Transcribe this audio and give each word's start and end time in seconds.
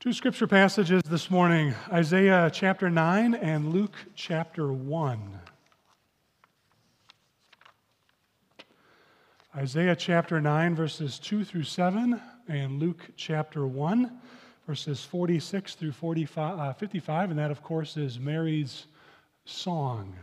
Two 0.00 0.12
scripture 0.12 0.46
passages 0.46 1.02
this 1.02 1.28
morning 1.28 1.74
Isaiah 1.90 2.48
chapter 2.54 2.88
9 2.88 3.34
and 3.34 3.72
Luke 3.72 3.96
chapter 4.14 4.72
1. 4.72 5.40
Isaiah 9.56 9.96
chapter 9.96 10.40
9, 10.40 10.76
verses 10.76 11.18
2 11.18 11.44
through 11.44 11.64
7, 11.64 12.20
and 12.46 12.78
Luke 12.78 13.10
chapter 13.16 13.66
1, 13.66 14.20
verses 14.68 15.02
46 15.02 15.74
through 15.74 15.90
45, 15.90 16.58
uh, 16.60 16.72
55, 16.74 17.30
and 17.30 17.38
that, 17.40 17.50
of 17.50 17.64
course, 17.64 17.96
is 17.96 18.20
Mary's 18.20 18.86
song. 19.46 20.14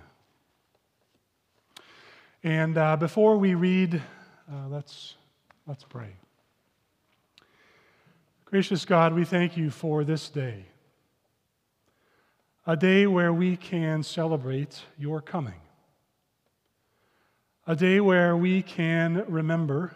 And 2.46 2.78
uh, 2.78 2.96
before 2.96 3.36
we 3.36 3.56
read, 3.56 4.02
uh, 4.50 4.70
let's, 4.70 5.16
let's 5.68 5.84
pray. 5.84 6.16
Gracious 8.56 8.86
God, 8.86 9.14
we 9.14 9.26
thank 9.26 9.58
you 9.58 9.70
for 9.70 10.06
this 10.06 10.30
day, 10.30 10.64
a 12.66 12.78
day 12.78 13.06
where 13.06 13.34
we 13.34 13.58
can 13.58 14.02
celebrate 14.02 14.82
your 14.98 15.20
coming, 15.20 15.60
a 17.68 17.76
day 17.76 18.00
where 18.00 18.38
we 18.38 18.62
can 18.62 19.26
remember 19.28 19.94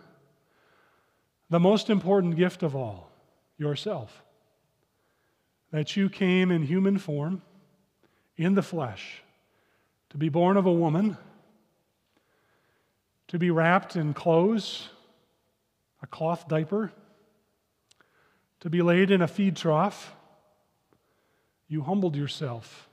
the 1.49 1.61
most 1.61 1.89
important 1.89 2.35
gift 2.35 2.61
of 2.61 2.75
all, 2.75 3.09
yourself, 3.57 4.23
that 5.71 5.95
you 5.95 6.09
came 6.09 6.51
in 6.51 6.63
human 6.63 6.97
form, 6.97 7.41
in 8.35 8.55
the 8.55 8.61
flesh, 8.61 9.23
to 10.09 10.17
be 10.17 10.27
born 10.27 10.57
of 10.57 10.65
a 10.65 10.73
woman, 10.73 11.17
to 13.29 13.39
be 13.39 13.51
wrapped 13.51 13.95
in 13.95 14.13
clothes, 14.13 14.89
a 16.03 16.07
cloth 16.07 16.49
diaper 16.49 16.91
to 18.61 18.69
be 18.69 18.81
laid 18.81 19.11
in 19.11 19.21
a 19.21 19.27
feed 19.27 19.55
trough, 19.55 20.13
you 21.67 21.81
humbled 21.81 22.15
yourself 22.15 22.89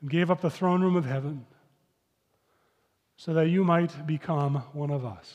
and 0.00 0.10
gave 0.10 0.30
up 0.30 0.40
the 0.40 0.50
throne 0.50 0.82
room 0.82 0.96
of 0.96 1.06
heaven 1.06 1.46
so 3.16 3.32
that 3.34 3.48
you 3.48 3.64
might 3.64 4.06
become 4.06 4.56
one 4.72 4.90
of 4.90 5.04
us. 5.04 5.34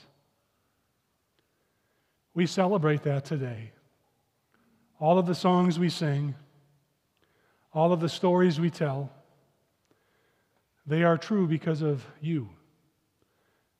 We 2.33 2.45
celebrate 2.45 3.03
that 3.03 3.25
today. 3.25 3.71
All 4.99 5.17
of 5.17 5.25
the 5.25 5.35
songs 5.35 5.79
we 5.79 5.89
sing, 5.89 6.35
all 7.73 7.91
of 7.91 7.99
the 7.99 8.09
stories 8.09 8.59
we 8.59 8.69
tell, 8.69 9.11
they 10.85 11.03
are 11.03 11.17
true 11.17 11.47
because 11.47 11.81
of 11.81 12.05
you. 12.21 12.49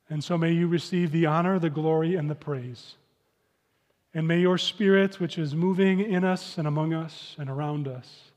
And 0.10 0.24
so 0.24 0.38
may 0.38 0.52
you 0.52 0.68
receive 0.68 1.12
the 1.12 1.28
honor, 1.28 1.60
the 1.60 1.70
glory, 1.70 2.16
and 2.16 2.30
the 2.30 2.36
praise. 2.36 2.96
And 4.14 4.28
may 4.28 4.40
your 4.40 4.58
spirit, 4.58 5.20
which 5.20 5.38
is 5.38 5.56
moving 5.56 6.02
in 6.02 6.24
us 6.26 6.58
and 6.58 6.68
among 6.68 6.94
us 6.94 7.36
and 7.40 7.50
around 7.50 7.88
us, 7.88 8.32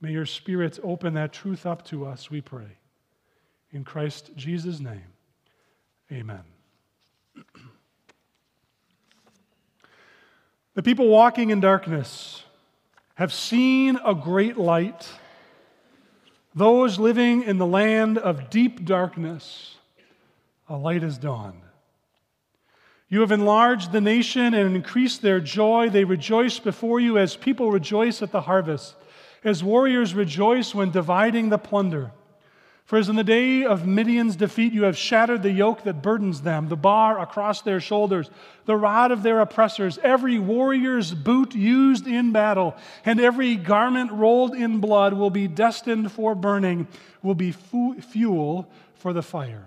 may 0.00 0.12
your 0.12 0.24
spirit 0.24 0.78
open 0.82 1.14
that 1.14 1.32
truth 1.32 1.66
up 1.66 1.84
to 1.86 2.06
us, 2.06 2.30
we 2.30 2.40
pray. 2.40 2.78
In 3.72 3.84
Christ 3.84 4.30
Jesus' 4.36 4.80
name, 4.80 5.12
amen. 6.10 6.44
the 10.74 10.82
people 10.82 11.08
walking 11.08 11.50
in 11.50 11.60
darkness 11.60 12.42
have 13.16 13.34
seen 13.34 13.98
a 14.04 14.14
great 14.14 14.56
light. 14.56 15.08
Those 16.54 16.98
living 16.98 17.42
in 17.42 17.58
the 17.58 17.66
land 17.66 18.16
of 18.16 18.48
deep 18.48 18.86
darkness, 18.86 19.76
a 20.68 20.76
light 20.76 21.02
has 21.02 21.18
dawned. 21.18 21.65
You 23.08 23.20
have 23.20 23.30
enlarged 23.30 23.92
the 23.92 24.00
nation 24.00 24.52
and 24.52 24.74
increased 24.74 25.22
their 25.22 25.40
joy. 25.40 25.90
They 25.90 26.04
rejoice 26.04 26.58
before 26.58 26.98
you 26.98 27.18
as 27.18 27.36
people 27.36 27.70
rejoice 27.70 28.20
at 28.20 28.32
the 28.32 28.40
harvest, 28.40 28.96
as 29.44 29.62
warriors 29.62 30.14
rejoice 30.14 30.74
when 30.74 30.90
dividing 30.90 31.48
the 31.48 31.58
plunder. 31.58 32.10
For 32.84 32.98
as 32.98 33.08
in 33.08 33.16
the 33.16 33.24
day 33.24 33.64
of 33.64 33.84
Midian's 33.84 34.36
defeat, 34.36 34.72
you 34.72 34.84
have 34.84 34.96
shattered 34.96 35.42
the 35.42 35.50
yoke 35.50 35.82
that 35.82 36.02
burdens 36.02 36.42
them, 36.42 36.68
the 36.68 36.76
bar 36.76 37.20
across 37.20 37.62
their 37.62 37.80
shoulders, 37.80 38.30
the 38.64 38.76
rod 38.76 39.10
of 39.10 39.24
their 39.24 39.40
oppressors, 39.40 39.98
every 40.04 40.38
warrior's 40.38 41.12
boot 41.12 41.52
used 41.52 42.06
in 42.06 42.30
battle, 42.30 42.76
and 43.04 43.20
every 43.20 43.56
garment 43.56 44.12
rolled 44.12 44.54
in 44.54 44.78
blood 44.78 45.14
will 45.14 45.30
be 45.30 45.48
destined 45.48 46.12
for 46.12 46.36
burning, 46.36 46.86
will 47.22 47.34
be 47.34 47.50
fu- 47.50 48.00
fuel 48.00 48.68
for 48.94 49.12
the 49.12 49.22
fire. 49.22 49.66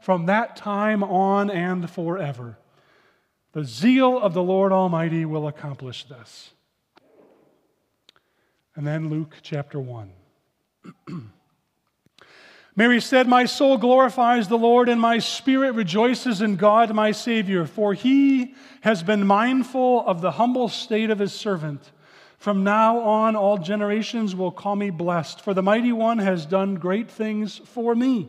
from 0.00 0.26
that 0.26 0.56
time 0.56 1.02
on 1.02 1.50
and 1.50 1.88
forever. 1.90 2.58
The 3.52 3.64
zeal 3.64 4.18
of 4.18 4.34
the 4.34 4.42
Lord 4.42 4.72
Almighty 4.72 5.24
will 5.24 5.48
accomplish 5.48 6.04
this. 6.04 6.50
And 8.76 8.86
then 8.86 9.08
Luke 9.08 9.36
chapter 9.42 9.80
1. 9.80 10.12
Mary 12.76 13.00
said, 13.00 13.26
My 13.26 13.44
soul 13.44 13.76
glorifies 13.76 14.46
the 14.46 14.56
Lord, 14.56 14.88
and 14.88 15.00
my 15.00 15.18
spirit 15.18 15.72
rejoices 15.72 16.40
in 16.40 16.54
God 16.54 16.94
my 16.94 17.10
Savior, 17.10 17.66
for 17.66 17.92
he 17.92 18.54
has 18.82 19.02
been 19.02 19.26
mindful 19.26 20.06
of 20.06 20.20
the 20.20 20.30
humble 20.30 20.68
state 20.68 21.10
of 21.10 21.18
his 21.18 21.32
servant. 21.32 21.90
From 22.36 22.62
now 22.62 23.00
on, 23.00 23.34
all 23.34 23.58
generations 23.58 24.36
will 24.36 24.52
call 24.52 24.76
me 24.76 24.90
blessed, 24.90 25.40
for 25.40 25.54
the 25.54 25.62
mighty 25.62 25.90
one 25.90 26.18
has 26.18 26.46
done 26.46 26.76
great 26.76 27.10
things 27.10 27.58
for 27.58 27.96
me. 27.96 28.28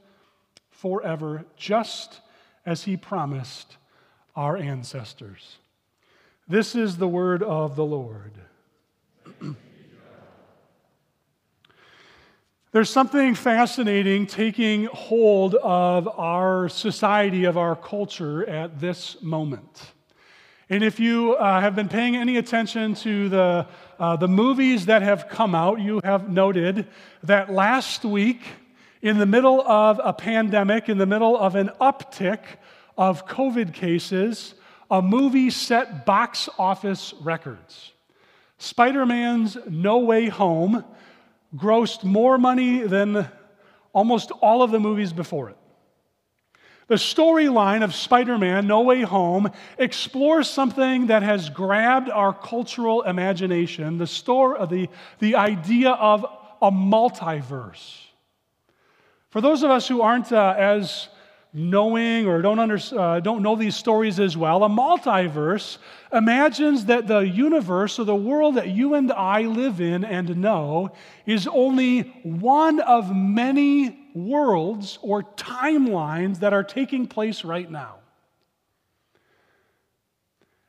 forever, 0.81 1.45
just 1.55 2.21
as 2.65 2.83
he 2.85 2.97
promised 2.97 3.77
our 4.35 4.57
ancestors. 4.57 5.57
This 6.47 6.73
is 6.73 6.97
the 6.97 7.07
word 7.07 7.43
of 7.43 7.75
the 7.75 7.85
Lord. 7.85 8.31
There's 12.71 12.89
something 12.89 13.35
fascinating 13.35 14.25
taking 14.25 14.85
hold 14.85 15.53
of 15.53 16.07
our 16.17 16.67
society, 16.67 17.43
of 17.43 17.59
our 17.59 17.75
culture 17.75 18.49
at 18.49 18.79
this 18.79 19.21
moment. 19.21 19.91
And 20.67 20.83
if 20.83 20.99
you 20.99 21.35
uh, 21.35 21.61
have 21.61 21.75
been 21.75 21.89
paying 21.89 22.15
any 22.15 22.37
attention 22.37 22.95
to 22.95 23.29
the, 23.29 23.67
uh, 23.99 24.15
the 24.15 24.27
movies 24.27 24.87
that 24.87 25.03
have 25.03 25.29
come 25.29 25.53
out, 25.53 25.79
you 25.79 26.01
have 26.03 26.27
noted 26.27 26.87
that 27.21 27.51
last 27.51 28.03
week, 28.03 28.41
in 29.01 29.17
the 29.17 29.25
middle 29.25 29.61
of 29.61 29.99
a 30.03 30.13
pandemic, 30.13 30.89
in 30.89 30.97
the 30.97 31.05
middle 31.05 31.37
of 31.37 31.55
an 31.55 31.69
uptick 31.79 32.41
of 32.97 33.25
COVID 33.25 33.73
cases, 33.73 34.53
a 34.89 35.01
movie 35.01 35.49
set 35.49 36.05
box 36.05 36.49
office 36.59 37.13
records. 37.21 37.93
Spider 38.57 39.05
Man's 39.05 39.57
No 39.67 39.99
Way 39.99 40.27
Home 40.27 40.83
grossed 41.55 42.03
more 42.03 42.37
money 42.37 42.81
than 42.81 43.27
almost 43.93 44.31
all 44.41 44.61
of 44.61 44.71
the 44.71 44.79
movies 44.79 45.13
before 45.13 45.49
it. 45.49 45.57
The 46.87 46.95
storyline 46.95 47.83
of 47.83 47.95
Spider 47.95 48.37
Man 48.37 48.67
No 48.67 48.81
Way 48.81 49.01
Home 49.01 49.49
explores 49.77 50.49
something 50.49 51.07
that 51.07 51.23
has 51.23 51.49
grabbed 51.49 52.09
our 52.09 52.33
cultural 52.33 53.01
imagination 53.03 53.97
the, 53.97 54.07
store, 54.07 54.65
the, 54.67 54.89
the 55.19 55.35
idea 55.35 55.91
of 55.91 56.25
a 56.61 56.69
multiverse. 56.69 58.10
For 59.31 59.39
those 59.39 59.63
of 59.63 59.71
us 59.71 59.87
who 59.87 60.01
aren't 60.01 60.31
uh, 60.33 60.55
as 60.57 61.07
knowing 61.53 62.27
or 62.27 62.41
don't, 62.41 62.59
under, 62.59 62.77
uh, 62.97 63.21
don't 63.21 63.41
know 63.41 63.55
these 63.55 63.77
stories 63.77 64.19
as 64.19 64.35
well, 64.35 64.63
a 64.65 64.69
multiverse 64.69 65.77
imagines 66.11 66.85
that 66.85 67.07
the 67.07 67.19
universe 67.19 67.97
or 67.97 68.03
the 68.03 68.15
world 68.15 68.55
that 68.55 68.67
you 68.67 68.93
and 68.93 69.09
I 69.09 69.43
live 69.43 69.79
in 69.79 70.03
and 70.03 70.37
know 70.37 70.91
is 71.25 71.47
only 71.47 72.01
one 72.23 72.81
of 72.81 73.15
many 73.15 73.97
worlds 74.13 74.99
or 75.01 75.23
timelines 75.23 76.39
that 76.39 76.51
are 76.51 76.63
taking 76.63 77.07
place 77.07 77.45
right 77.45 77.71
now. 77.71 77.99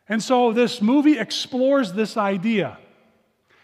And 0.08 0.22
so 0.22 0.52
this 0.52 0.80
movie 0.80 1.18
explores 1.18 1.92
this 1.92 2.16
idea. 2.16 2.78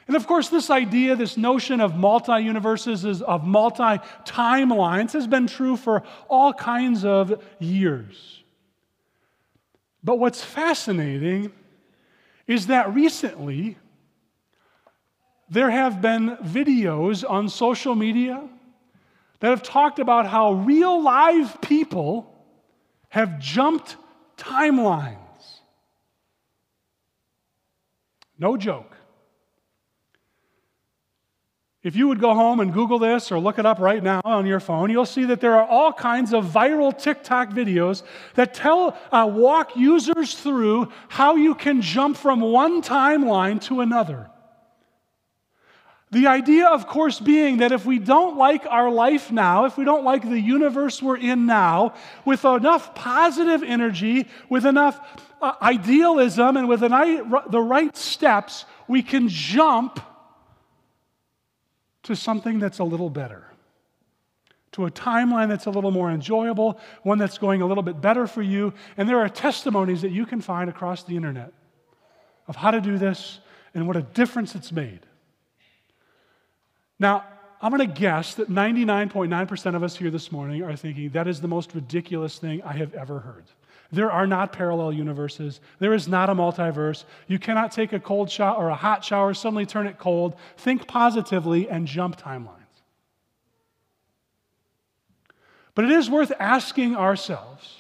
And 0.08 0.16
of 0.16 0.26
course, 0.26 0.49
this 0.49 0.70
idea, 0.70 1.14
this 1.14 1.37
notion 1.37 1.82
of 1.82 1.94
multi 1.94 2.40
universes, 2.43 3.05
of 3.22 3.46
multi 3.46 4.02
timelines, 4.25 5.12
has 5.12 5.26
been 5.26 5.46
true 5.46 5.76
for 5.76 6.02
all 6.28 6.52
kinds 6.55 7.05
of 7.05 7.43
years. 7.58 8.43
But 10.02 10.19
what's 10.19 10.43
fascinating 10.43 11.52
is 12.46 12.69
that 12.69 12.94
recently 12.94 13.76
there 15.50 15.70
have 15.70 16.00
been 16.00 16.37
videos 16.38 17.28
on 17.28 17.50
social 17.50 17.94
media 17.94 18.49
that 19.40 19.50
have 19.50 19.62
talked 19.62 19.99
about 19.99 20.26
how 20.26 20.52
real 20.52 21.02
live 21.02 21.61
people 21.61 22.34
have 23.11 23.38
jumped 23.38 23.96
timelines. 24.38 25.16
No 28.38 28.56
joke. 28.56 28.98
If 31.88 31.96
you 31.96 32.06
would 32.08 32.20
go 32.20 32.35
home 32.35 32.61
and 32.61 32.70
Google 32.70 32.99
this 32.99 33.32
or 33.32 33.40
look 33.40 33.58
it 33.58 33.64
up 33.64 33.79
right 33.79 34.02
now 34.02 34.20
on 34.23 34.44
your 34.44 34.61
phone, 34.61 34.90
you'll 34.90 35.06
see 35.06 35.25
that 35.25 35.40
there 35.40 35.55
are 35.55 35.67
all 35.67 35.90
kinds 35.90 36.35
of 36.35 36.44
viral 36.44 36.93
TikTok 36.96 37.49
videos 37.49 38.02
that 38.35 38.52
tell, 38.52 38.94
uh, 39.11 39.26
walk 39.26 39.75
users 39.75 40.35
through 40.35 40.93
how 41.08 41.37
you 41.37 41.55
can 41.55 41.81
jump 41.81 42.19
from 42.19 42.43
one 42.43 42.82
timeline 42.82 43.58
to 43.62 43.81
another. 43.81 44.29
The 46.11 46.26
idea, 46.26 46.67
of 46.67 46.87
course, 46.87 47.20
being 47.20 47.56
that 47.58 47.73
if 47.73 47.87
we 47.87 47.99
don't 47.99 48.37
like 48.37 48.67
our 48.67 48.90
life 48.90 49.32
now, 49.32 49.64
if 49.64 49.79
we 49.79 49.87
don't 49.87 50.05
like 50.05 50.29
the 50.29 50.38
universe 50.38 51.02
we're 51.02 51.17
in 51.17 51.46
now, 51.46 51.94
with 52.26 52.44
enough 52.44 52.94
positive 52.94 53.62
energy, 53.62 54.29
with 54.50 54.67
enough 54.67 55.00
uh, 55.40 55.55
idealism, 55.62 56.58
and 56.58 56.69
with 56.69 56.82
an, 56.82 56.90
the 57.49 57.62
right 57.62 57.96
steps, 57.96 58.67
we 58.87 59.02
can 59.02 59.31
jump 59.31 60.00
to 62.08 62.16
something 62.16 62.58
that's 62.58 62.78
a 62.78 62.84
little 62.84 63.10
better, 63.10 63.44
to 64.72 64.87
a 64.87 64.90
timeline 64.90 65.46
that's 65.46 65.66
a 65.66 65.70
little 65.70 65.90
more 65.90 66.10
enjoyable, 66.10 66.81
one 67.02 67.19
that's 67.19 67.37
going 67.37 67.60
a 67.60 67.66
little 67.66 67.82
bit 67.82 68.00
better 68.00 68.26
for 68.26 68.40
you. 68.40 68.72
And 68.96 69.06
there 69.06 69.19
are 69.19 69.28
testimonies 69.28 70.00
that 70.00 70.10
you 70.10 70.25
can 70.25 70.40
find 70.40 70.70
across 70.70 71.02
the 71.02 71.16
internet 71.16 71.52
of 72.46 72.56
how 72.56 72.70
to 72.70 72.81
do 72.81 72.96
this 72.96 73.40
and 73.75 73.87
what 73.87 73.94
a 73.94 74.00
difference 74.00 74.55
it's 74.55 74.72
made. 74.72 75.00
Now, 76.99 77.25
I'm 77.60 77.76
going 77.76 77.87
to 77.87 78.00
guess 78.00 78.37
that 78.37 78.50
99.9% 78.50 79.75
of 79.75 79.82
us 79.82 79.94
here 79.94 80.11
this 80.11 80.32
morning 80.32 80.62
are 80.62 80.76
thinking 80.76 81.11
that 81.11 81.28
is 81.28 81.43
the 81.43 81.49
most 81.49 81.75
ridiculous 81.75 82.38
thing 82.38 82.62
I 82.62 82.72
have 82.72 82.94
ever 82.94 83.19
heard. 83.19 83.44
There 83.90 84.12
are 84.12 84.26
not 84.26 84.52
parallel 84.52 84.93
universes. 84.93 85.61
There 85.79 85.94
is 85.94 86.08
not 86.08 86.29
a 86.29 86.35
multiverse. 86.35 87.05
You 87.26 87.38
cannot 87.38 87.73
take 87.73 87.93
a 87.93 88.00
cold 88.00 88.31
shower 88.31 88.56
or 88.56 88.69
a 88.69 88.75
hot 88.75 89.02
shower, 89.02 89.32
suddenly 89.32 89.64
turn 89.64 89.87
it 89.87 89.99
cold, 89.99 90.37
think 90.58 90.87
positively, 90.87 91.70
and 91.70 91.87
jump 91.87 92.20
timelines. 92.20 92.55
But 95.75 95.87
it 95.87 95.93
is 95.93 96.11
worth 96.11 96.32
asking 96.38 96.96
ourselves, 96.96 97.76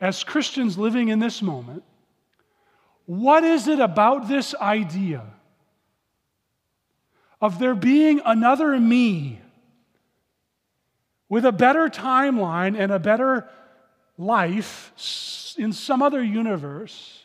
as 0.00 0.24
Christians 0.24 0.76
living 0.76 1.08
in 1.08 1.20
this 1.20 1.40
moment, 1.40 1.84
what 3.06 3.44
is 3.44 3.68
it 3.68 3.78
about 3.78 4.26
this 4.26 4.54
idea 4.54 5.22
of 7.40 7.58
there 7.58 7.74
being 7.74 8.20
another 8.24 8.80
me 8.80 9.38
with 11.28 11.44
a 11.44 11.52
better 11.52 11.88
timeline 11.88 12.78
and 12.78 12.90
a 12.90 12.98
better 12.98 13.48
life 14.16 15.54
in 15.58 15.72
some 15.72 16.02
other 16.02 16.22
universe 16.22 17.24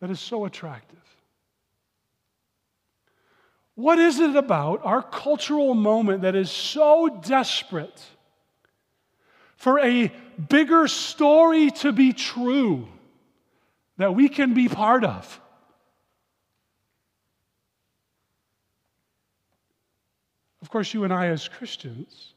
that 0.00 0.10
is 0.10 0.20
so 0.20 0.44
attractive? 0.44 0.98
What 3.74 3.98
is 3.98 4.20
it 4.20 4.36
about 4.36 4.84
our 4.84 5.02
cultural 5.02 5.74
moment 5.74 6.22
that 6.22 6.34
is 6.34 6.50
so 6.50 7.20
desperate 7.24 8.02
for 9.56 9.78
a 9.78 10.12
bigger 10.48 10.88
story 10.88 11.70
to 11.70 11.92
be 11.92 12.12
true 12.12 12.86
that 13.96 14.14
we 14.14 14.28
can 14.28 14.52
be 14.54 14.68
part 14.68 15.04
of? 15.04 15.40
Of 20.60 20.70
course, 20.70 20.92
you 20.94 21.04
and 21.04 21.12
I, 21.12 21.26
as 21.26 21.48
Christians, 21.48 22.34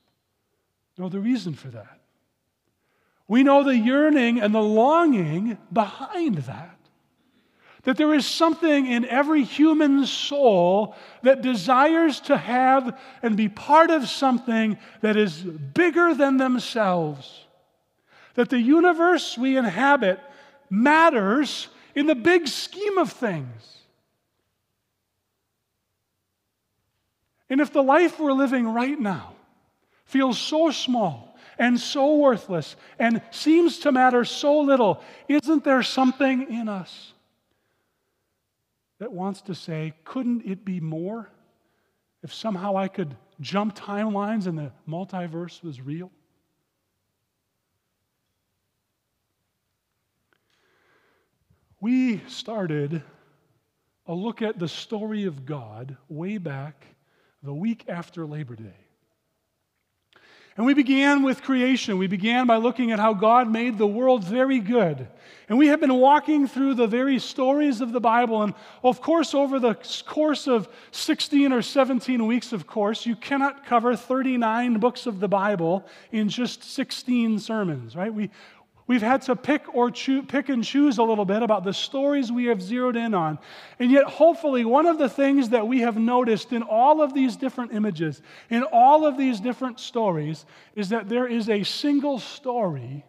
know 0.98 1.10
the 1.10 1.20
reason 1.20 1.54
for 1.54 1.68
that. 1.70 2.00
We 3.28 3.44
know 3.44 3.64
the 3.64 3.78
yearning 3.78 4.40
and 4.40 4.54
the 4.54 4.62
longing 4.62 5.58
behind 5.72 6.38
that. 6.40 6.78
That 7.84 7.98
there 7.98 8.14
is 8.14 8.26
something 8.26 8.88
in 8.88 9.06
every 9.06 9.44
human 9.44 10.06
soul 10.06 10.96
that 11.22 11.42
desires 11.42 12.20
to 12.22 12.38
have 12.38 13.00
and 13.22 13.38
be 13.38 13.48
part 13.48 13.92
of 13.92 14.10
something 14.10 14.78
that 15.02 15.18
is 15.18 15.38
bigger 15.42 16.16
than 16.16 16.38
themselves. 16.38 17.46
That 18.34 18.50
the 18.50 18.60
universe 18.60 19.38
we 19.38 19.56
inhabit 19.56 20.20
matters 20.70 21.68
in 21.94 22.08
the 22.08 22.16
big 22.16 22.48
scheme 22.48 22.98
of 22.98 23.12
things. 23.12 23.76
And 27.50 27.62
if 27.62 27.72
the 27.72 27.84
life 27.84 28.20
we're 28.20 28.34
living 28.34 28.68
right 28.68 29.00
now 29.00 29.34
feels 30.06 30.38
so 30.40 30.72
small, 30.72 31.25
and 31.58 31.80
so 31.80 32.16
worthless 32.16 32.76
and 33.00 33.22
seems 33.32 33.80
to 33.80 33.92
matter 33.92 34.26
so 34.26 34.60
little, 34.60 35.02
isn't 35.28 35.64
there 35.64 35.84
something 35.84 36.52
in 36.52 36.70
us 36.70 37.14
that 39.00 39.12
wants 39.12 39.42
to 39.44 39.56
say, 39.56 39.94
couldn't 40.04 40.46
it 40.46 40.64
be 40.66 40.80
more 40.80 41.30
if 42.24 42.34
somehow 42.34 42.78
I 42.78 42.88
could 42.88 43.16
jump 43.42 43.76
timelines 43.76 44.48
and 44.48 44.58
the 44.58 44.72
multiverse 44.88 45.62
was 45.64 45.82
real? 45.82 46.12
We 51.82 52.20
started 52.28 53.04
a 54.08 54.14
look 54.14 54.42
at 54.42 54.58
the 54.58 54.68
story 54.68 55.26
of 55.26 55.46
God 55.46 55.98
way 56.10 56.38
back 56.38 56.86
the 57.44 57.54
week 57.54 57.86
after 57.88 58.26
Labor 58.26 58.56
Day. 58.56 58.85
And 60.58 60.66
we 60.66 60.74
began 60.74 61.24
with 61.24 61.42
creation. 61.42 61.98
We 61.98 62.08
began 62.08 62.48
by 62.48 62.58
looking 62.58 62.92
at 62.92 63.00
how 63.00 63.14
God 63.14 63.52
made 63.52 63.78
the 63.78 63.88
world 63.88 64.24
very 64.24 64.60
good. 64.60 65.08
And 65.50 65.58
we 65.58 65.68
have 65.68 65.82
been 65.82 65.96
walking 65.96 66.48
through 66.48 66.76
the 66.76 66.88
very 66.88 67.20
stories 67.20 67.82
of 67.82 67.92
the 67.92 68.00
Bible. 68.00 68.42
And 68.42 68.54
of 68.82 69.02
course, 69.02 69.34
over 69.34 69.60
the 69.60 69.76
course 70.08 70.48
of 70.48 70.70
16 70.92 71.52
or 71.52 71.62
17 71.62 72.26
weeks, 72.26 72.54
of 72.54 72.66
course, 72.66 73.06
you 73.06 73.18
cannot 73.18 73.66
cover 73.66 73.98
39 73.98 74.80
books 74.80 75.06
of 75.06 75.20
the 75.20 75.28
Bible 75.28 75.86
in 76.14 76.30
just 76.30 76.64
16 76.64 77.40
sermons, 77.40 77.96
right? 77.96 78.14
We, 78.14 78.32
We've 78.88 79.02
had 79.02 79.24
to 79.24 79.36
pick 79.36 79.74
or 79.74 79.90
choo- 79.90 80.22
pick 80.22 80.50
and 80.50 80.64
choose 80.64 81.00
a 81.00 81.04
little 81.04 81.26
bit 81.26 81.42
about 81.42 81.64
the 81.64 81.74
stories 81.74 82.32
we 82.32 82.46
have 82.46 82.62
zeroed 82.62 82.96
in 82.96 83.16
on. 83.16 83.40
And 83.80 83.90
yet, 83.90 84.04
hopefully, 84.06 84.64
one 84.64 84.86
of 84.86 85.00
the 85.00 85.10
things 85.10 85.50
that 85.50 85.68
we 85.68 85.80
have 85.82 85.98
noticed 85.98 86.54
in 86.54 86.62
all 86.62 87.02
of 87.02 87.14
these 87.14 87.36
different 87.36 87.74
images, 87.74 88.22
in 88.50 88.62
all 88.64 89.06
of 89.06 89.18
these 89.18 89.40
different 89.40 89.80
stories, 89.80 90.46
is 90.76 90.90
that 90.90 91.10
there 91.10 91.28
is 91.28 91.50
a 91.50 91.64
single 91.64 92.20
story 92.20 93.04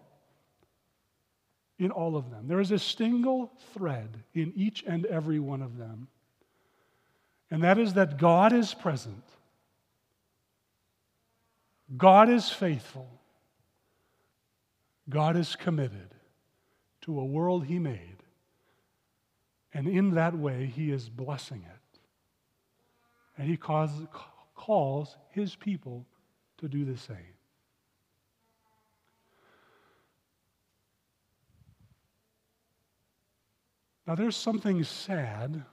in 1.78 1.90
all 1.90 2.16
of 2.16 2.30
them. 2.30 2.48
There 2.48 2.60
is 2.60 2.70
a 2.70 2.78
single 2.78 3.52
thread 3.74 4.22
in 4.32 4.54
each 4.56 4.82
and 4.86 5.04
every 5.04 5.38
one 5.38 5.60
of 5.60 5.76
them. 5.76 6.08
And 7.50 7.62
that 7.62 7.78
is 7.78 7.94
that 7.94 8.16
God 8.16 8.54
is 8.54 8.72
present, 8.72 9.22
God 11.98 12.30
is 12.30 12.48
faithful. 12.48 13.08
God 15.08 15.36
is 15.36 15.54
committed 15.54 16.14
to 17.02 17.18
a 17.20 17.24
world 17.24 17.66
He 17.66 17.78
made, 17.78 18.22
and 19.72 19.86
in 19.86 20.12
that 20.12 20.36
way, 20.36 20.66
He 20.66 20.90
is 20.90 21.08
blessing 21.08 21.64
it. 21.64 21.98
And 23.38 23.48
He 23.48 23.56
causes, 23.56 24.06
calls 24.54 25.16
His 25.30 25.54
people 25.54 26.06
to 26.58 26.68
do 26.68 26.84
the 26.84 26.96
same. 26.96 27.16
Now, 34.06 34.14
there's 34.14 34.36
something 34.36 34.84
sad 34.84 35.64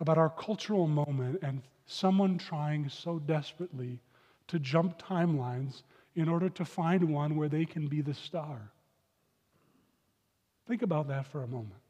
about 0.00 0.18
our 0.18 0.30
cultural 0.30 0.88
moment 0.88 1.38
and 1.42 1.62
someone 1.86 2.38
trying 2.38 2.88
so 2.88 3.20
desperately 3.20 4.00
to 4.48 4.58
jump 4.58 5.00
timelines 5.00 5.82
in 6.14 6.28
order 6.28 6.48
to 6.48 6.64
find 6.64 7.12
one 7.12 7.36
where 7.36 7.48
they 7.48 7.64
can 7.64 7.88
be 7.88 8.00
the 8.00 8.14
star. 8.14 8.70
Think 10.66 10.82
about 10.82 11.08
that 11.08 11.26
for 11.26 11.42
a 11.42 11.46
moment. 11.46 11.80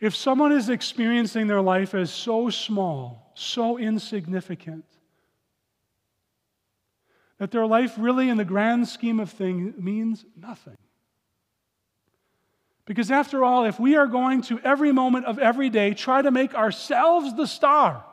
If 0.00 0.14
someone 0.14 0.52
is 0.52 0.68
experiencing 0.68 1.48
their 1.48 1.60
life 1.60 1.94
as 1.94 2.12
so 2.12 2.50
small, 2.50 3.32
so 3.34 3.78
insignificant, 3.78 4.84
that 7.38 7.50
their 7.50 7.66
life 7.66 7.94
really, 7.98 8.28
in 8.28 8.36
the 8.36 8.44
grand 8.44 8.86
scheme 8.88 9.18
of 9.18 9.30
things, 9.30 9.74
means 9.80 10.24
nothing. 10.36 10.76
Because 12.84 13.10
after 13.10 13.44
all, 13.44 13.64
if 13.64 13.78
we 13.78 13.96
are 13.96 14.06
going 14.06 14.42
to 14.42 14.58
every 14.60 14.92
moment 14.92 15.26
of 15.26 15.38
every 15.38 15.68
day 15.68 15.94
try 15.94 16.22
to 16.22 16.30
make 16.30 16.54
ourselves 16.54 17.34
the 17.36 17.46
star, 17.46 18.04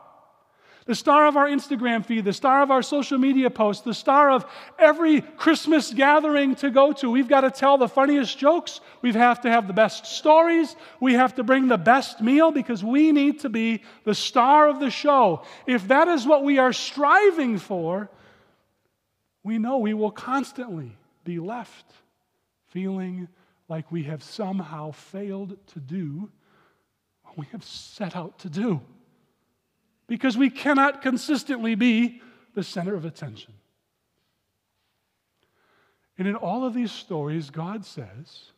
the 0.86 0.94
star 0.94 1.26
of 1.26 1.36
our 1.36 1.48
Instagram 1.48 2.06
feed, 2.06 2.26
the 2.26 2.34
star 2.34 2.62
of 2.62 2.70
our 2.70 2.84
social 2.84 3.18
media 3.18 3.50
posts, 3.50 3.84
the 3.84 3.94
star 3.94 4.30
of 4.30 4.46
every 4.78 5.22
Christmas 5.22 5.92
gathering 5.92 6.54
to 6.56 6.70
go 6.70 6.94
to. 6.94 7.10
We've 7.10 7.28
got 7.28 7.42
to 7.42 7.50
tell 7.50 7.80
the 7.80 7.88
funniest 7.88 8.38
jokes. 8.38 8.82
We 9.02 9.12
have 9.14 9.42
to 9.42 9.50
have 9.50 9.68
the 9.68 9.74
best 9.74 10.06
stories. 10.06 10.76
We 11.00 11.14
have 11.14 11.36
to 11.36 11.44
bring 11.44 11.68
the 11.68 11.78
best 11.78 12.22
meal 12.22 12.52
because 12.52 12.84
we 12.84 13.12
need 13.12 13.40
to 13.40 13.50
be 13.50 13.82
the 14.04 14.14
star 14.14 14.70
of 14.70 14.80
the 14.80 14.92
show. 14.92 15.44
If 15.66 15.88
that 15.88 16.08
is 16.08 16.28
what 16.28 16.44
we 16.44 16.60
are 16.60 16.74
striving 16.74 17.58
for, 17.58 18.12
we 19.44 19.58
know 19.58 19.80
we 19.80 19.96
will 19.96 20.12
constantly 20.12 20.96
be 21.24 21.40
left 21.40 21.86
feeling 22.68 23.28
like 23.68 23.92
we 23.92 24.04
have 24.04 24.22
somehow 24.22 24.92
failed 24.92 25.58
to 25.68 25.80
do 25.80 26.30
what 27.24 27.40
we 27.40 27.46
have 27.48 27.64
set 27.64 28.16
out 28.16 28.38
to 28.40 28.50
do 28.50 28.82
because 30.08 30.38
we 30.38 30.50
cannot 30.50 31.02
consistently 31.02 31.76
be 31.76 32.22
the 32.54 32.64
center 32.64 32.96
of 32.96 33.06
attention. 33.06 33.54
And 36.18 36.28
in 36.28 36.36
all 36.36 36.66
of 36.66 36.74
these 36.74 36.92
stories, 36.92 37.50
God 37.50 37.86
says, 37.86 38.52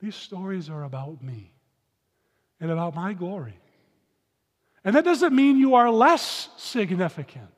these 0.00 0.16
stories 0.16 0.68
are 0.68 0.82
about 0.82 1.22
me 1.22 1.52
and 2.60 2.70
about 2.70 2.94
my 2.94 3.12
glory. 3.12 3.58
And 4.84 4.96
that 4.96 5.04
doesn't 5.04 5.34
mean 5.34 5.56
you 5.56 5.76
are 5.76 5.90
less 5.90 6.48
significant. 6.56 7.48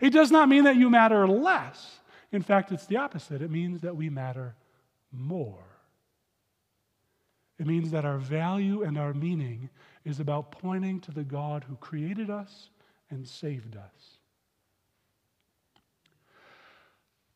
It 0.00 0.10
does 0.10 0.30
not 0.30 0.48
mean 0.48 0.64
that 0.64 0.76
you 0.76 0.90
matter 0.90 1.28
less. 1.28 2.00
In 2.32 2.42
fact, 2.42 2.72
it's 2.72 2.86
the 2.86 2.96
opposite. 2.96 3.42
It 3.42 3.50
means 3.50 3.82
that 3.82 3.94
we 3.94 4.08
matter 4.08 4.54
more. 5.12 5.62
It 7.58 7.66
means 7.66 7.90
that 7.92 8.04
our 8.04 8.18
value 8.18 8.82
and 8.82 8.98
our 8.98 9.14
meaning 9.14 9.70
is 10.04 10.20
about 10.20 10.50
pointing 10.50 11.00
to 11.00 11.12
the 11.12 11.22
God 11.22 11.64
who 11.64 11.76
created 11.76 12.30
us 12.30 12.68
and 13.10 13.26
saved 13.26 13.76
us. 13.76 14.18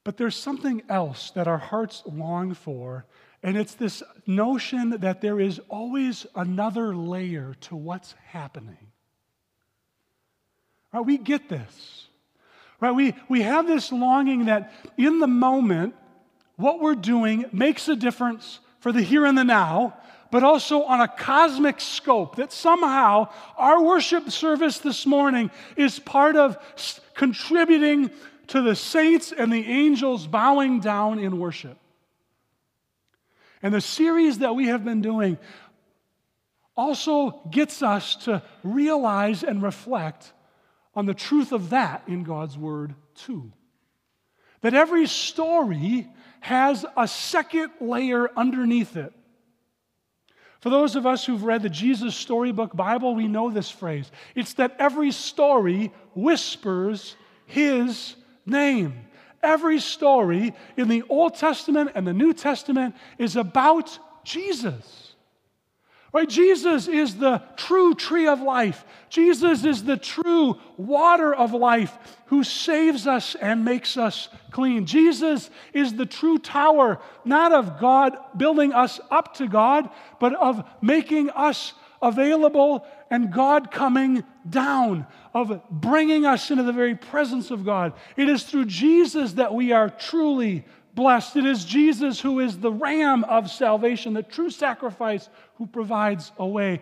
But 0.03 0.17
there's 0.17 0.37
something 0.37 0.83
else 0.89 1.31
that 1.33 1.47
our 1.47 1.59
hearts 1.59 2.03
long 2.07 2.55
for, 2.55 3.05
and 3.43 3.57
it's 3.57 3.75
this 3.75 4.03
notion 4.27 4.91
that 5.01 5.21
there 5.21 5.39
is 5.39 5.61
always 5.69 6.27
another 6.35 6.97
layer 6.97 7.55
to 7.61 7.77
what's 7.77 8.15
happening. 8.29 8.89
Right, 10.93 11.05
we 11.05 11.19
get 11.19 11.49
this. 11.49 12.07
Right? 12.81 12.93
We, 12.93 13.15
we 13.29 13.43
have 13.43 13.67
this 13.67 13.93
longing 13.93 14.47
that 14.47 14.73
in 14.97 15.19
the 15.19 15.27
moment, 15.27 15.95
what 16.57 16.81
we're 16.81 16.95
doing 16.95 17.45
makes 17.53 17.89
a 17.89 17.95
difference 17.95 18.61
for 18.81 18.93
the 18.93 19.03
here 19.03 19.27
and 19.27 19.37
the 19.37 19.45
now, 19.45 19.97
but 20.31 20.43
also 20.43 20.83
on 20.83 21.01
a 21.01 21.09
cosmic 21.09 21.81
scope, 21.81 22.37
that 22.37 22.53
somehow 22.53 23.29
our 23.57 23.83
worship 23.83 24.31
service 24.31 24.79
this 24.79 25.07
morning 25.07 25.51
is 25.77 25.99
part 25.99 26.37
of 26.37 26.59
contributing 27.15 28.11
to 28.49 28.63
the 28.63 28.77
saints 28.77 29.33
and 29.33 29.53
the 29.53 29.65
angels 29.65 30.27
bowing 30.27 30.81
down 30.81 31.19
in 31.19 31.39
worship. 31.39 31.79
And 33.63 33.75
the 33.75 33.81
series 33.81 34.39
that 34.39 34.55
we 34.55 34.67
have 34.67 34.85
been 34.85 35.03
doing 35.03 35.39
also 36.77 37.43
gets 37.51 37.83
us 37.83 38.15
to 38.17 38.43
realize 38.63 39.43
and 39.43 39.63
reflect 39.63 40.33
on 40.95 41.07
the 41.07 41.15
truth 41.15 41.53
of 41.53 41.71
that 41.71 42.03
in 42.07 42.23
God's 42.23 42.57
Word, 42.57 42.95
too. 43.15 43.53
That 44.61 44.75
every 44.75 45.07
story 45.07 46.09
has 46.41 46.85
a 46.97 47.09
second 47.09 47.71
layer 47.81 48.31
underneath 48.37 48.97
it. 48.97 49.13
For 50.61 50.71
those 50.71 50.97
of 50.97 51.07
us 51.07 51.25
who've 51.25 51.45
read 51.45 51.63
the 51.63 51.69
Jesus 51.69 52.17
Storybook 52.17 52.75
Bible, 52.75 53.15
we 53.15 53.29
know 53.29 53.51
this 53.51 53.71
phrase. 53.71 54.11
It's 54.35 54.55
that 54.55 54.75
every 54.79 55.13
story 55.13 55.93
whispers 56.15 57.15
his 57.47 58.17
name. 58.45 58.95
Every 59.41 59.79
story 59.79 60.55
in 60.77 60.89
the 60.89 61.05
Old 61.09 61.37
Testament 61.37 61.93
and 61.95 62.07
the 62.07 62.13
New 62.13 62.33
Testament 62.33 62.97
is 63.19 63.37
about 63.37 63.97
Jesus. 64.25 65.15
Right? 66.13 66.29
Jesus 66.29 66.89
is 66.89 67.17
the 67.17 67.43
true 67.57 67.95
tree 67.95 68.27
of 68.27 68.41
life. 68.41 68.85
Jesus 69.11 69.65
is 69.65 69.85
the 69.85 69.99
true 69.99 70.59
water 70.79 71.35
of 71.35 71.53
life 71.53 71.99
who 72.27 72.43
saves 72.45 73.07
us 73.07 73.35
and 73.35 73.65
makes 73.65 73.99
us 73.99 74.29
clean. 74.51 74.87
Jesus 74.87 75.51
is 75.75 75.95
the 75.95 76.07
true 76.07 76.39
tower, 76.39 76.99
not 77.27 77.53
of 77.53 77.79
God 77.79 78.17
building 78.37 78.73
us 78.73 79.01
up 79.11 79.35
to 79.35 79.49
God, 79.49 79.91
but 80.19 80.35
of 80.35 80.67
making 80.81 81.29
us 81.31 81.75
available 82.01 82.87
and 83.11 83.33
God 83.33 83.71
coming 83.71 84.25
down, 84.49 85.07
of 85.35 85.61
bringing 85.71 86.25
us 86.25 86.51
into 86.51 86.63
the 86.63 86.73
very 86.73 86.95
presence 86.95 87.51
of 87.51 87.65
God. 87.65 87.93
It 88.17 88.29
is 88.31 88.45
through 88.45 88.67
Jesus 88.67 89.35
that 89.35 89.53
we 89.53 89.73
are 89.73 89.91
truly 89.91 90.65
blessed. 90.95 91.37
It 91.37 91.47
is 91.47 91.65
Jesus 91.65 92.21
who 92.21 92.41
is 92.41 92.59
the 92.59 92.73
ram 92.73 93.25
of 93.25 93.51
salvation, 93.51 94.15
the 94.15 94.23
true 94.23 94.51
sacrifice 94.51 95.29
who 95.59 95.67
provides 95.67 96.33
a 96.39 96.47
way. 96.47 96.81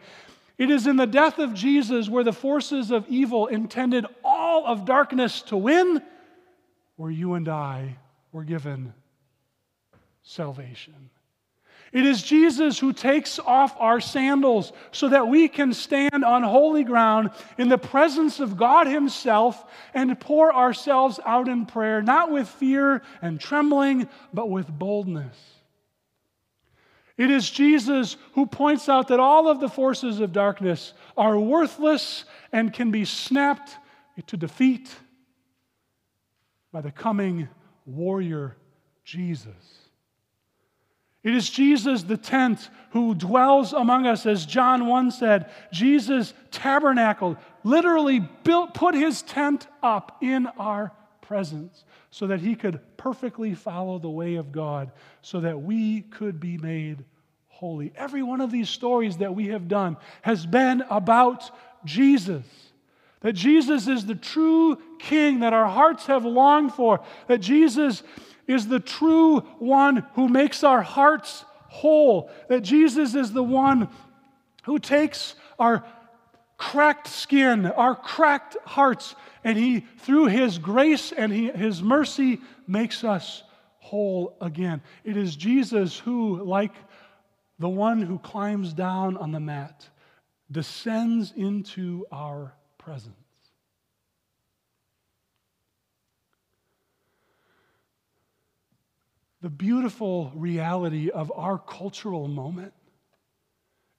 It 0.59 0.71
is 0.71 0.87
in 0.87 0.97
the 0.97 1.06
death 1.06 1.38
of 1.38 1.52
Jesus 1.54 2.09
where 2.09 2.25
the 2.25 2.33
forces 2.33 2.90
of 2.90 3.06
evil 3.09 3.47
intended 3.47 4.06
all 4.25 4.66
of 4.66 4.85
darkness 4.85 5.42
to 5.42 5.56
win, 5.56 6.00
where 6.97 7.11
you 7.11 7.35
and 7.35 7.49
I 7.49 7.97
were 8.33 8.45
given 8.45 8.95
salvation. 10.23 11.11
It 11.92 12.04
is 12.04 12.23
Jesus 12.23 12.78
who 12.78 12.92
takes 12.92 13.38
off 13.38 13.75
our 13.78 14.00
sandals 14.00 14.73
so 14.92 15.09
that 15.09 15.28
we 15.28 15.49
can 15.49 15.73
stand 15.73 16.25
on 16.25 16.42
holy 16.42 16.85
ground 16.85 17.30
in 17.59 17.68
the 17.68 17.78
presence 17.78 18.40
of 18.40 18.56
God 18.56 18.87
Himself 18.87 19.64
and 19.95 20.18
pour 20.18 20.54
ourselves 20.54 21.21
out 21.25 21.49
in 21.49 21.64
prayer, 21.64 22.02
not 22.02 22.30
with 22.30 22.49
fear 22.49 23.02
and 23.23 23.40
trembling, 23.40 24.09
but 24.35 24.50
with 24.50 24.68
boldness. 24.68 25.55
It 27.16 27.30
is 27.30 27.49
Jesus 27.49 28.16
who 28.35 28.46
points 28.46 28.88
out 28.88 29.08
that 29.08 29.20
all 29.20 29.49
of 29.49 29.61
the 29.61 29.68
forces 29.68 30.20
of 30.20 30.32
darkness 30.32 30.92
are 31.16 31.38
worthless 31.38 32.25
and 32.52 32.73
can 32.73 32.90
be 32.90 33.04
snapped 33.04 33.76
to 34.26 34.37
defeat 34.37 34.94
by 36.73 36.82
the 36.82 36.92
coming 36.92 37.49
warrior 37.87 38.56
Jesus. 39.04 39.87
It 41.23 41.35
is 41.35 41.50
Jesus, 41.50 42.02
the 42.04 42.16
tent, 42.16 42.68
who 42.90 43.14
dwells 43.14 43.73
among 43.73 44.06
us, 44.06 44.26
as 44.26 44.46
John 44.46 44.87
1 44.87 45.11
said. 45.11 45.50
Jesus 45.73 46.35
tabernacled, 46.52 47.37
literally 47.64 48.20
built, 48.20 48.75
put 48.75 48.94
his 48.94 49.23
tent 49.23 49.66
up 49.82 50.18
in 50.20 50.46
our 50.58 50.92
presence 51.26 51.85
so 52.11 52.28
that 52.28 52.40
he 52.40 52.54
could 52.54 52.80
perfectly 52.97 53.54
follow 53.54 53.99
the 53.99 54.11
way 54.11 54.37
of 54.37 54.52
God, 54.52 54.92
so 55.23 55.40
that 55.40 55.61
we 55.61 56.02
could 56.02 56.40
be 56.40 56.56
made 56.56 57.04
holy. 57.49 57.92
Every 57.97 58.23
one 58.23 58.40
of 58.40 58.50
these 58.50 58.68
stories 58.68 59.18
that 59.18 59.35
we 59.35 59.49
have 59.49 59.68
done 59.68 59.97
has 60.23 60.47
been 60.47 60.83
about 60.90 61.50
Jesus. 61.85 62.45
That 63.21 63.33
Jesus 63.33 63.88
is 63.88 64.06
the 64.06 64.14
true 64.14 64.78
king 64.99 65.40
that 65.40 65.52
our 65.52 65.66
hearts 65.66 66.06
have 66.06 66.25
longed 66.25 66.75
for. 66.75 67.00
That 67.28 67.38
Jesus 67.38 68.02
is 68.47 68.68
the 68.68 68.80
true 68.80 69.40
one 69.59 70.06
who 70.14 70.28
makes 70.28 70.62
our 70.62 70.83
hearts 70.83 71.45
whole. 71.68 72.30
That 72.49 72.61
Jesus 72.61 73.14
is 73.14 73.33
the 73.33 73.42
one 73.42 73.88
who 74.64 74.78
takes 74.78 75.35
our 75.59 75.85
cracked 76.56 77.08
skin, 77.08 77.66
our 77.66 77.94
cracked 77.94 78.56
hearts, 78.64 79.14
and 79.44 79.58
he, 79.58 79.80
through 79.98 80.26
his 80.26 80.58
grace 80.58 81.12
and 81.12 81.32
he, 81.32 81.50
his 81.50 81.82
mercy, 81.82 82.40
makes 82.66 83.04
us 83.04 83.42
whole 83.78 84.36
again. 84.40 84.82
It 85.04 85.16
is 85.16 85.36
Jesus 85.36 85.98
who, 85.98 86.42
like 86.42 86.75
the 87.58 87.68
one 87.68 88.02
who 88.02 88.18
climbs 88.18 88.72
down 88.72 89.16
on 89.16 89.32
the 89.32 89.40
mat, 89.40 89.88
descends 90.50 91.32
into 91.36 92.06
our 92.10 92.54
presence. 92.78 93.16
the 99.46 99.50
beautiful 99.50 100.32
reality 100.34 101.08
of 101.08 101.30
our 101.36 101.56
cultural 101.56 102.26
moment 102.26 102.72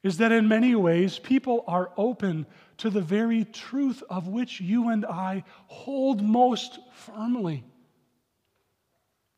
is 0.04 0.18
that 0.18 0.32
in 0.32 0.48
many 0.48 0.76
ways 0.76 1.20
people 1.20 1.64
are 1.68 1.92
open 1.98 2.46
to 2.78 2.90
the 2.90 3.02
very 3.02 3.44
truth 3.44 4.04
of 4.10 4.28
which 4.28 4.62
you 4.62 4.90
and 4.90 5.06
I 5.06 5.44
hold 5.68 6.22
most 6.22 6.80
firmly. 6.94 7.64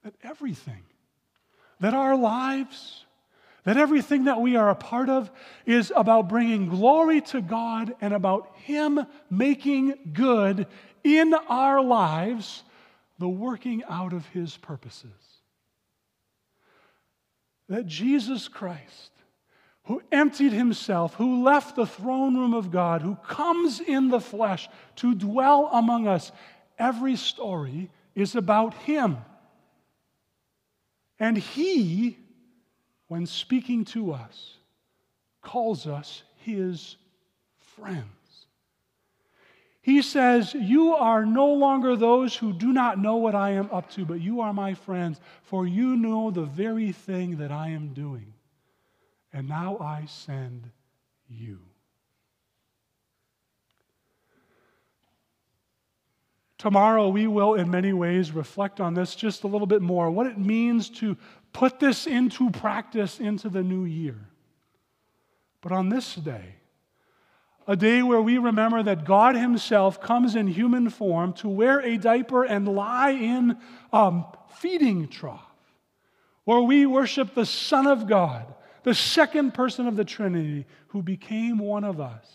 That 0.03 0.13
everything, 0.23 0.83
that 1.79 1.93
our 1.93 2.15
lives, 2.15 3.05
that 3.63 3.77
everything 3.77 4.25
that 4.25 4.41
we 4.41 4.55
are 4.55 4.69
a 4.69 4.75
part 4.75 5.09
of 5.09 5.31
is 5.65 5.91
about 5.95 6.29
bringing 6.29 6.69
glory 6.69 7.21
to 7.21 7.41
God 7.41 7.95
and 8.01 8.13
about 8.13 8.55
Him 8.55 9.05
making 9.29 10.11
good 10.13 10.67
in 11.03 11.33
our 11.33 11.81
lives 11.81 12.63
the 13.17 13.29
working 13.29 13.83
out 13.87 14.13
of 14.13 14.25
His 14.27 14.57
purposes. 14.57 15.11
That 17.67 17.85
Jesus 17.85 18.47
Christ, 18.47 19.11
who 19.89 20.01
emptied 20.11 20.53
Himself, 20.53 21.15
who 21.15 21.43
left 21.43 21.75
the 21.75 21.85
throne 21.85 22.37
room 22.37 22.53
of 22.53 22.71
God, 22.71 23.01
who 23.01 23.15
comes 23.27 23.81
in 23.81 24.07
the 24.07 24.21
flesh 24.21 24.69
to 24.97 25.13
dwell 25.13 25.69
among 25.73 26.07
us, 26.07 26.31
every 26.77 27.17
story 27.17 27.89
is 28.15 28.35
about 28.35 28.73
Him. 28.75 29.17
And 31.19 31.37
He 31.37 32.17
when 33.09 33.25
speaking 33.25 33.83
to 33.83 34.13
us, 34.13 34.55
calls 35.41 35.85
us 35.87 36.23
his 36.37 36.95
friends. 37.75 38.05
He 39.81 40.03
says, 40.03 40.53
You 40.53 40.93
are 40.93 41.25
no 41.25 41.47
longer 41.53 41.95
those 41.95 42.35
who 42.35 42.53
do 42.53 42.71
not 42.71 42.99
know 42.99 43.15
what 43.15 43.33
I 43.33 43.51
am 43.51 43.69
up 43.71 43.89
to, 43.91 44.05
but 44.05 44.21
you 44.21 44.41
are 44.41 44.53
my 44.53 44.75
friends, 44.75 45.19
for 45.41 45.65
you 45.65 45.97
know 45.97 46.29
the 46.29 46.43
very 46.43 46.91
thing 46.91 47.37
that 47.37 47.51
I 47.51 47.69
am 47.69 47.93
doing. 47.93 48.33
And 49.31 49.47
now 49.47 49.77
I 49.79 50.05
send 50.07 50.69
you. 51.27 51.59
Tomorrow, 56.57 57.07
we 57.07 57.25
will, 57.25 57.53
in 57.53 57.71
many 57.71 57.93
ways, 57.93 58.33
reflect 58.33 58.81
on 58.81 58.93
this 58.93 59.15
just 59.15 59.43
a 59.43 59.47
little 59.47 59.67
bit 59.67 59.81
more 59.81 60.11
what 60.11 60.27
it 60.27 60.37
means 60.37 60.89
to 60.89 61.15
put 61.53 61.79
this 61.79 62.05
into 62.05 62.49
practice 62.49 63.19
into 63.19 63.47
the 63.47 63.63
new 63.63 63.85
year. 63.85 64.27
But 65.61 65.71
on 65.71 65.87
this 65.87 66.15
day, 66.15 66.55
a 67.65 67.75
day 67.75 68.01
where 68.01 68.21
we 68.21 68.37
remember 68.37 68.83
that 68.83 69.05
God 69.05 69.35
Himself 69.35 70.01
comes 70.01 70.35
in 70.35 70.47
human 70.47 70.89
form 70.89 71.33
to 71.33 71.47
wear 71.47 71.79
a 71.79 71.97
diaper 71.97 72.43
and 72.43 72.67
lie 72.67 73.11
in 73.11 73.57
a 73.93 74.23
feeding 74.57 75.07
trough, 75.07 75.45
where 76.43 76.61
we 76.61 76.85
worship 76.85 77.35
the 77.35 77.45
Son 77.45 77.87
of 77.87 78.07
God, 78.07 78.53
the 78.83 78.93
second 78.93 79.53
person 79.53 79.87
of 79.87 79.95
the 79.95 80.05
Trinity, 80.05 80.65
who 80.87 81.01
became 81.01 81.57
one 81.57 81.83
of 81.83 81.99
us. 81.99 82.25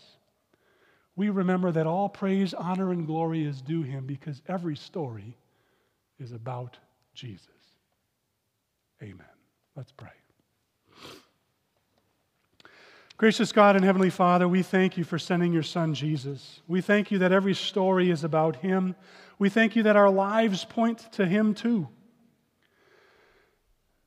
We 1.15 1.29
remember 1.29 1.71
that 1.71 1.87
all 1.87 2.09
praise, 2.09 2.53
honor, 2.53 2.91
and 2.91 3.05
glory 3.05 3.45
is 3.45 3.61
due 3.61 3.83
Him 3.83 4.05
because 4.05 4.41
every 4.47 4.75
story 4.75 5.37
is 6.19 6.31
about 6.31 6.77
Jesus. 7.13 7.47
Amen. 9.01 9.25
Let's 9.75 9.91
pray. 9.91 10.09
Gracious 13.17 13.53
God 13.53 13.77
and 13.77 13.85
Heavenly 13.85 14.09
Father, 14.09 14.45
we 14.45 14.61
thank 14.61 14.97
you 14.97 15.05
for 15.05 15.17
sending 15.17 15.53
your 15.53 15.63
Son 15.63 15.93
Jesus. 15.93 16.59
We 16.67 16.81
thank 16.81 17.11
you 17.11 17.19
that 17.19 17.31
every 17.31 17.53
story 17.53 18.11
is 18.11 18.25
about 18.25 18.57
him. 18.57 18.93
We 19.39 19.47
thank 19.47 19.77
you 19.77 19.83
that 19.83 19.95
our 19.95 20.09
lives 20.09 20.65
point 20.65 21.11
to 21.13 21.25
him 21.25 21.53
too. 21.53 21.87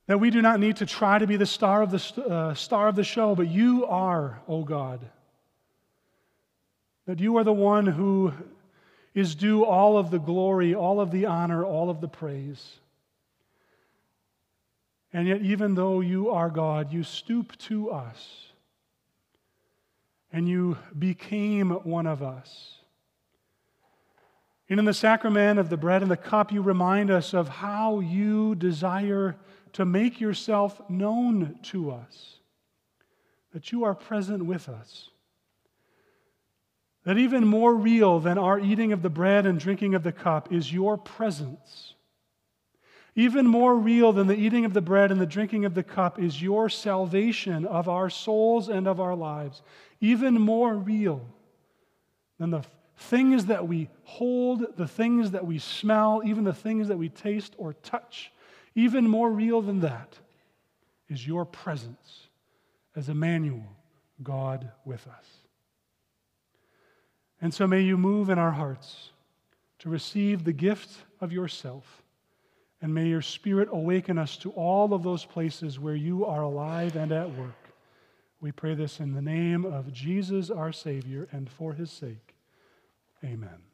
That 0.09 0.17
we 0.17 0.31
do 0.31 0.41
not 0.41 0.59
need 0.59 0.77
to 0.77 0.87
try 0.87 1.19
to 1.19 1.27
be 1.27 1.35
the 1.35 1.45
star 1.45 1.83
of 1.83 1.91
the, 1.91 2.23
uh, 2.23 2.55
star 2.55 2.87
of 2.87 2.95
the 2.95 3.03
show, 3.03 3.35
but 3.35 3.47
you 3.47 3.85
are, 3.85 4.41
O 4.47 4.55
oh 4.55 4.63
God. 4.63 5.01
That 7.05 7.19
you 7.19 7.37
are 7.37 7.43
the 7.43 7.53
one 7.53 7.85
who 7.85 8.33
is 9.13 9.35
due 9.35 9.63
all 9.63 9.99
of 9.99 10.09
the 10.09 10.17
glory, 10.17 10.73
all 10.73 10.99
of 10.99 11.11
the 11.11 11.27
honor, 11.27 11.63
all 11.63 11.91
of 11.91 12.01
the 12.01 12.07
praise. 12.07 12.77
And 15.13 15.27
yet, 15.27 15.43
even 15.43 15.75
though 15.75 15.99
you 15.99 16.31
are 16.31 16.49
God, 16.49 16.91
you 16.91 17.03
stoop 17.03 17.55
to 17.59 17.91
us 17.91 18.47
and 20.33 20.49
you 20.49 20.75
became 20.97 21.69
one 21.69 22.07
of 22.07 22.23
us. 22.23 22.78
And 24.69 24.79
in 24.79 24.85
the 24.85 24.93
sacrament 24.93 25.59
of 25.59 25.69
the 25.69 25.77
bread 25.77 26.01
and 26.01 26.11
the 26.11 26.17
cup, 26.17 26.51
you 26.51 26.61
remind 26.61 27.09
us 27.09 27.33
of 27.33 27.47
how 27.47 27.99
you 27.99 28.55
desire 28.55 29.35
to 29.73 29.85
make 29.85 30.21
yourself 30.21 30.81
known 30.89 31.59
to 31.63 31.91
us, 31.91 32.37
that 33.51 33.71
you 33.71 33.83
are 33.83 33.95
present 33.95 34.45
with 34.45 34.69
us. 34.69 35.09
That 37.03 37.17
even 37.17 37.47
more 37.47 37.73
real 37.73 38.19
than 38.19 38.37
our 38.37 38.59
eating 38.59 38.91
of 38.91 39.01
the 39.01 39.09
bread 39.09 39.45
and 39.45 39.59
drinking 39.59 39.95
of 39.95 40.03
the 40.03 40.11
cup 40.11 40.53
is 40.53 40.71
your 40.71 40.97
presence 40.97 41.95
even 43.19 43.45
more 43.45 43.75
real 43.75 44.13
than 44.13 44.27
the 44.27 44.35
eating 44.35 44.63
of 44.63 44.73
the 44.73 44.81
bread 44.81 45.11
and 45.11 45.19
the 45.19 45.25
drinking 45.25 45.65
of 45.65 45.73
the 45.73 45.83
cup 45.83 46.19
is 46.19 46.41
your 46.41 46.69
salvation 46.69 47.65
of 47.65 47.89
our 47.89 48.09
souls 48.09 48.69
and 48.69 48.87
of 48.87 49.01
our 49.01 49.13
lives. 49.15 49.61
Even 49.99 50.35
more 50.35 50.73
real 50.73 51.27
than 52.37 52.51
the 52.51 52.63
things 52.99 53.45
that 53.45 53.67
we 53.67 53.89
hold, 54.03 54.77
the 54.77 54.87
things 54.87 55.31
that 55.31 55.45
we 55.45 55.57
smell, 55.57 56.21
even 56.25 56.43
the 56.43 56.53
things 56.53 56.89
that 56.89 56.97
we 56.97 57.09
taste 57.09 57.55
or 57.57 57.73
touch. 57.73 58.31
Even 58.75 59.07
more 59.07 59.31
real 59.31 59.61
than 59.61 59.79
that 59.81 60.17
is 61.09 61.25
your 61.25 61.45
presence 61.45 62.27
as 62.95 63.09
Emmanuel, 63.09 63.65
God 64.21 64.69
with 64.85 65.07
us. 65.07 65.25
And 67.41 67.53
so 67.53 67.65
may 67.65 67.81
you 67.81 67.97
move 67.97 68.29
in 68.29 68.37
our 68.37 68.51
hearts 68.51 69.11
to 69.79 69.89
receive 69.89 70.43
the 70.43 70.53
gift 70.53 70.91
of 71.21 71.31
yourself 71.31 72.03
and 72.81 72.93
may 72.93 73.07
your 73.07 73.21
Spirit 73.21 73.69
awaken 73.71 74.17
us 74.17 74.37
to 74.37 74.51
all 74.51 74.93
of 74.93 75.03
those 75.03 75.25
places 75.25 75.79
where 75.79 75.95
you 75.95 76.25
are 76.25 76.43
alive 76.43 76.95
and 76.95 77.11
at 77.11 77.29
work. 77.35 77.69
We 78.39 78.51
pray 78.53 78.73
this 78.73 79.01
in 79.01 79.13
the 79.13 79.21
name 79.21 79.65
of 79.65 79.91
Jesus, 79.91 80.49
our 80.49 80.71
Savior, 80.71 81.27
and 81.31 81.49
for 81.49 81.73
his 81.73 81.91
sake. 81.91 82.28
Amen. 83.23 83.68